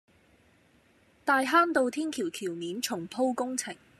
[1.23, 3.75] 大坑道天橋橋面重鋪工程